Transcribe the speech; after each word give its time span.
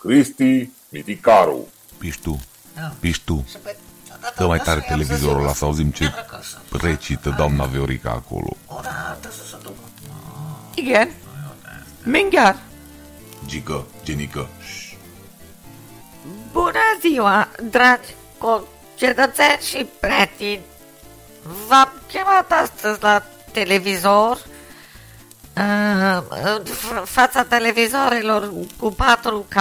Cristi 0.00 0.70
Miticaru. 0.88 1.68
Piștu, 1.98 2.40
Piștu, 3.00 3.44
dă 4.36 4.46
mai 4.46 4.58
tare 4.58 4.80
televizorul 4.88 5.40
ăla 5.40 5.52
să 5.52 5.64
auzim 5.64 5.90
ce 5.90 6.12
recită 6.70 7.34
doamna 7.36 7.64
Viorica 7.64 8.10
acolo. 8.10 8.56
Igen. 10.74 11.10
Mindjárt. 12.02 12.58
Gică, 13.46 13.86
genică, 14.04 14.48
Bună 16.52 16.98
ziua, 17.00 17.48
dragi 17.70 18.14
concetățeni 18.38 19.60
și 19.62 19.86
prieteni! 20.00 20.60
V-am 21.68 21.92
chemat 22.12 22.52
astăzi 22.52 23.02
la 23.02 23.22
televizor 23.52 24.36
uh, 24.36 24.49
în 26.42 26.62
fața 27.04 27.42
televizorilor 27.44 28.52
cu 28.78 28.94
4K 28.94 29.58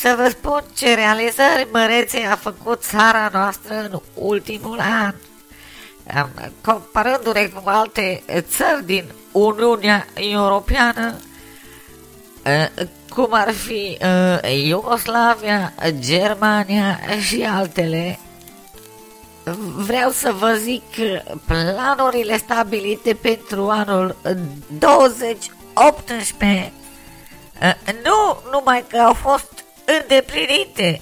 să 0.00 0.14
vă 0.16 0.28
spun 0.28 0.62
ce 0.76 0.94
realizări 0.94 1.68
mărețe 1.72 2.26
a 2.30 2.36
făcut 2.36 2.82
țara 2.82 3.30
noastră 3.32 3.74
în 3.74 4.00
ultimul 4.14 4.80
an. 4.80 5.14
Comparându-ne 6.64 7.46
cu 7.46 7.62
alte 7.64 8.22
țări 8.38 8.84
din 8.84 9.04
Uniunea 9.32 10.06
Europeană, 10.14 11.14
cum 13.08 13.28
ar 13.30 13.52
fi 13.52 13.98
Iugoslavia, 14.66 15.72
Germania 15.98 17.00
și 17.20 17.42
altele, 17.42 18.18
vreau 19.58 20.10
să 20.10 20.32
vă 20.32 20.58
zic 20.62 20.82
că 20.94 21.22
planurile 21.46 22.36
stabilite 22.36 23.14
pentru 23.14 23.68
anul 23.68 24.16
2018 24.78 26.72
nu 28.04 28.42
numai 28.52 28.84
că 28.88 28.96
au 28.96 29.12
fost 29.12 29.64
îndeplinite, 30.00 31.00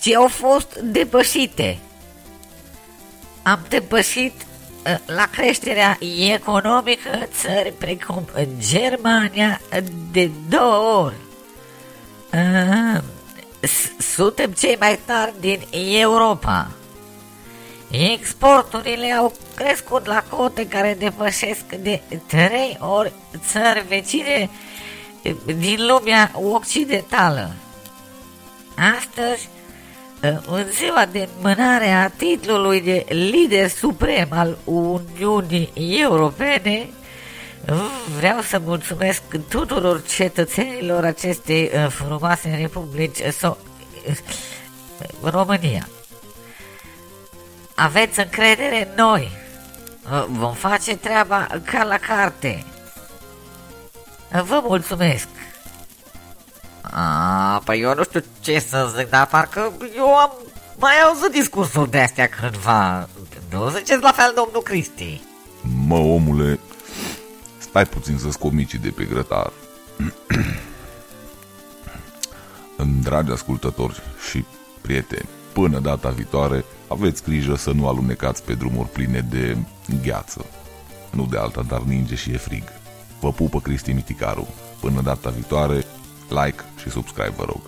ci 0.00 0.14
au 0.14 0.28
fost 0.28 0.78
depășite. 0.78 1.78
Am 3.42 3.58
depășit 3.68 4.32
la 5.06 5.26
creșterea 5.30 5.98
economică 6.18 7.28
țări 7.40 7.72
precum 7.78 8.24
Germania 8.58 9.60
de 10.12 10.30
două 10.48 11.02
ori. 11.04 11.14
Suntem 14.14 14.52
cei 14.52 14.76
mai 14.80 14.98
tari 15.04 15.32
din 15.40 15.60
Europa. 15.70 16.70
Exporturile 17.92 19.12
au 19.12 19.32
crescut 19.54 20.06
la 20.06 20.24
cote 20.28 20.68
care 20.68 20.96
depășesc 20.98 21.64
de 21.80 22.00
trei 22.26 22.78
ori 22.80 23.12
țări 23.50 23.84
vecine 23.88 24.50
din 25.44 25.86
lumea 25.86 26.32
occidentală. 26.34 27.50
Astăzi, 28.98 29.48
în 30.46 30.64
ziua 30.70 31.06
de 31.12 31.28
înmânare 31.36 31.90
a 31.90 32.08
titlului 32.08 32.80
de 32.80 33.04
lider 33.08 33.68
suprem 33.68 34.28
al 34.30 34.58
Uniunii 34.64 35.70
Europene, 36.00 36.88
vreau 38.16 38.40
să 38.40 38.60
mulțumesc 38.64 39.22
tuturor 39.48 40.02
cetățenilor 40.02 41.04
acestei 41.04 41.70
frumoase 41.88 42.58
republici 42.60 43.20
so- 43.22 43.56
România. 45.22 45.88
Aveți 47.74 48.20
încredere 48.20 48.88
în 48.88 48.94
noi. 48.96 49.30
Vom 50.28 50.52
face 50.52 50.96
treaba 50.96 51.46
ca 51.64 51.84
la 51.84 51.98
carte. 51.98 52.64
Vă 54.30 54.62
mulțumesc. 54.64 55.28
A, 56.80 57.60
păi 57.64 57.80
eu 57.80 57.94
nu 57.94 58.02
știu 58.02 58.24
ce 58.40 58.58
să 58.58 58.92
zic, 58.96 59.10
dar 59.10 59.26
parcă 59.26 59.72
eu 59.96 60.16
am 60.16 60.32
mai 60.76 60.92
auzit 61.04 61.30
discursuri 61.30 61.90
de 61.90 62.00
astea 62.00 62.28
cândva. 62.28 63.08
Nu 63.50 63.68
ziceți 63.68 64.02
la 64.02 64.12
fel, 64.12 64.32
domnul 64.34 64.62
Cristi? 64.62 65.22
Mă, 65.86 65.96
omule, 65.96 66.58
stai 67.58 67.86
puțin 67.86 68.18
să-ți 68.18 68.38
comici 68.38 68.74
de 68.74 68.88
pe 68.88 69.04
grătar. 69.04 69.52
Dragi 73.02 73.32
ascultători 73.32 74.02
și 74.30 74.44
prieteni, 74.80 75.28
până 75.52 75.78
data 75.78 76.08
viitoare, 76.08 76.64
aveți 76.92 77.22
grijă 77.22 77.54
să 77.54 77.70
nu 77.72 77.88
alunecați 77.88 78.44
pe 78.44 78.54
drumuri 78.54 78.88
pline 78.88 79.26
de 79.30 79.56
gheață. 80.02 80.44
Nu 81.10 81.26
de 81.26 81.36
alta, 81.36 81.62
dar 81.62 81.80
ninge 81.80 82.14
și 82.14 82.30
e 82.30 82.36
frig. 82.36 82.64
Vă 83.20 83.32
pupă 83.32 83.60
Cristi 83.60 83.92
Miticaru. 83.92 84.48
Până 84.80 85.00
data 85.00 85.30
viitoare, 85.30 85.84
like 86.28 86.64
și 86.80 86.90
subscribe, 86.90 87.34
vă 87.36 87.44
rog. 87.44 87.60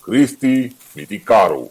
Cristi 0.00 0.76
Miticaru 0.94 1.70